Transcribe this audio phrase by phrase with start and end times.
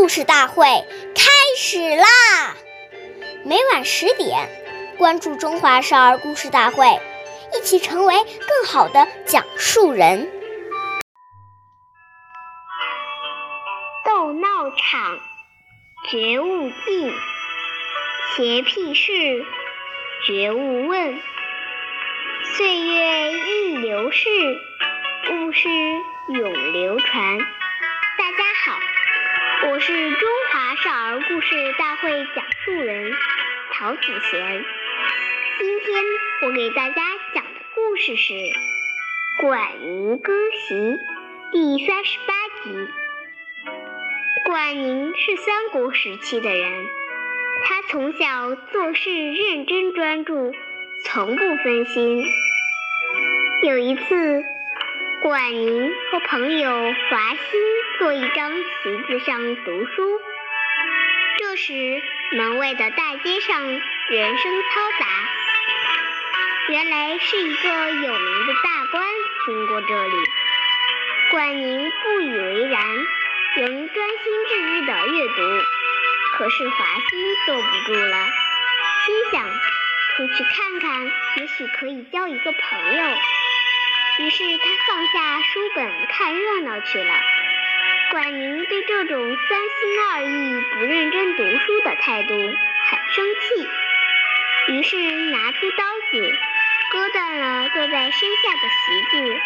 [0.00, 0.64] 故事大会
[1.14, 2.56] 开始啦！
[3.44, 4.48] 每晚十点，
[4.96, 6.86] 关注《中华少儿故事大会》，
[7.54, 10.26] 一起成为更好的讲述人。
[14.06, 15.18] 斗闹场，
[16.10, 17.12] 觉悟进；
[18.34, 19.44] 邪僻事，
[20.26, 21.20] 觉悟问。
[22.56, 24.30] 岁月易流逝，
[25.28, 25.68] 故事
[26.32, 27.38] 永流传。
[27.38, 28.80] 大家好，
[29.62, 33.12] 我是中华少儿故事大会讲述人
[33.72, 34.64] 曹子贤。
[35.58, 36.02] 今天
[36.42, 37.02] 我给大家
[37.34, 38.32] 讲的故事是
[39.38, 40.32] 《管宁割
[40.66, 40.74] 席》
[41.52, 42.34] 第三十八
[42.64, 42.88] 集。
[44.46, 46.86] 管宁是三国时期的人，
[47.64, 50.54] 他从小做事认真专注。
[51.04, 52.22] 从不分心。
[53.62, 54.44] 有一次，
[55.22, 57.36] 管宁和朋友华歆
[58.00, 60.20] 坐一张席子上读书，
[61.38, 65.06] 这时门外的大街上人声嘈杂，
[66.70, 69.04] 原来是一个有名的大官
[69.44, 70.16] 经过这里。
[71.30, 72.82] 管宁不以为然，
[73.56, 75.62] 仍专心致志地阅读。
[76.38, 78.16] 可是华歆坐不住了，
[79.04, 79.44] 心想。
[80.16, 81.06] 出去看看，
[81.36, 83.04] 也许可以交一个朋友。
[84.20, 87.14] 于是他放下书本看热闹去了。
[88.10, 93.68] 管宁对这种三心二意、不认真读书的态度很生气，
[94.72, 94.96] 于是
[95.30, 96.32] 拿出刀子
[96.90, 99.40] 割断了坐在身下的席子，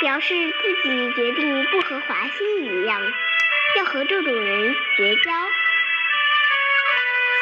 [0.00, 3.00] 表示自己决定不和华歆一样，
[3.78, 5.32] 要和这种人绝交。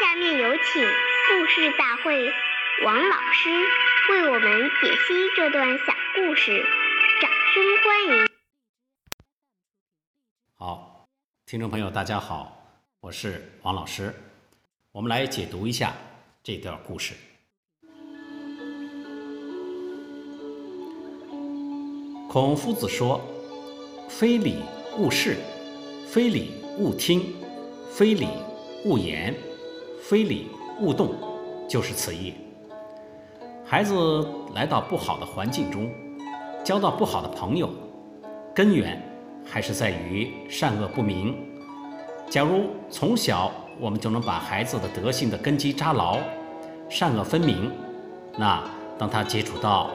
[0.01, 0.87] 下面有请
[1.31, 2.33] 故事大会。
[2.85, 3.51] 王老师
[4.11, 6.65] 为我们解析这段小故事，
[7.21, 8.34] 掌声欢迎。
[10.67, 11.05] 好，
[11.45, 12.57] 听众朋友，大家好，
[13.01, 14.15] 我是王老师，
[14.93, 15.93] 我们来解读一下
[16.43, 17.13] 这段故事。
[22.31, 23.21] 孔夫子说
[24.09, 24.63] ：“非礼
[24.97, 25.37] 勿视，
[26.07, 27.35] 非礼勿听，
[27.91, 28.27] 非礼
[28.87, 29.35] 勿言，
[30.01, 30.49] 非礼
[30.81, 31.15] 勿动，
[31.69, 32.33] 就是此意。”
[33.67, 35.93] 孩子来到不好的环境中，
[36.65, 37.69] 交到不好的朋友，
[38.55, 38.99] 根源
[39.45, 41.37] 还是在于善恶不明。
[42.31, 46.19] 假如从小我们就能把孩子的德性的根基扎牢，
[46.89, 47.71] 善恶分明，
[48.37, 48.63] 那
[48.99, 49.91] 当他接触到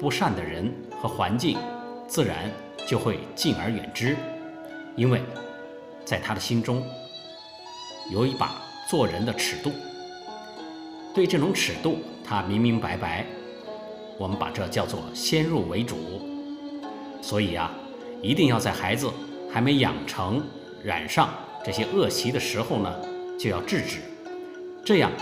[0.00, 1.58] 不善的人和环境，
[2.06, 2.50] 自然
[2.86, 4.16] 就会敬而远之，
[4.94, 5.22] 因为
[6.04, 6.82] 在他的心中
[8.10, 8.52] 有一把
[8.88, 9.70] 做人的尺度。
[11.14, 13.24] 对这种尺度，他明明白白。
[14.18, 15.96] 我们把这叫做先入为主。
[17.20, 17.70] 所以呀，
[18.26, 19.08] 一定要在孩子
[19.48, 20.42] 还没养成
[20.82, 21.32] 染上
[21.64, 22.92] 这些恶习的时候呢，
[23.38, 24.00] 就要制止。
[24.84, 25.12] 这样，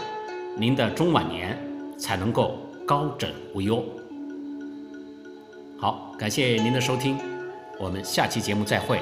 [0.57, 1.59] 您的中晚年
[1.99, 3.85] 才能够高枕无忧。
[5.77, 7.19] 好，感谢您的收听，
[7.79, 9.01] 我们下期节目再会。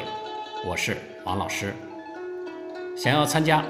[0.67, 1.73] 我是王老师。
[2.97, 3.65] 想要参加。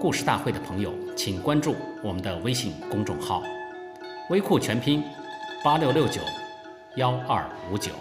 [0.00, 3.42] 故事大会的朋友，请关注我们的微信公众号
[4.30, 5.04] “微库全拼
[5.62, 6.22] 八六六九
[6.96, 7.92] 幺二五九”。